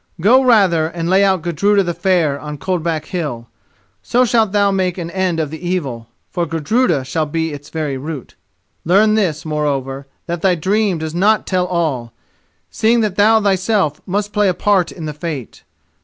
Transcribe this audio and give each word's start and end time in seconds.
"Go 0.19 0.43
rather 0.43 0.87
and 0.87 1.07
lay 1.07 1.23
out 1.23 1.43
Gudruda 1.43 1.83
the 1.83 1.93
Fair 1.93 2.39
on 2.39 2.57
Coldback 2.57 3.05
Hill; 3.05 3.47
so 4.01 4.25
shalt 4.25 4.51
thou 4.51 4.71
make 4.71 4.97
an 4.97 5.11
end 5.11 5.39
of 5.39 5.51
the 5.51 5.63
evil, 5.63 6.07
for 6.31 6.47
Gudruda 6.47 7.03
shall 7.05 7.27
be 7.27 7.53
its 7.53 7.69
very 7.69 7.97
root. 7.97 8.33
Learn 8.83 9.13
this, 9.13 9.45
moreover: 9.45 10.07
that 10.25 10.41
thy 10.41 10.55
dream 10.55 10.97
does 10.97 11.13
not 11.13 11.45
tell 11.45 11.67
all, 11.67 12.13
seeing 12.71 13.01
that 13.01 13.15
thou 13.15 13.39
thyself 13.39 14.01
must 14.07 14.33
play 14.33 14.49
a 14.49 14.55
part 14.55 14.91
in 14.91 15.05
the 15.05 15.13
fate. 15.13 15.61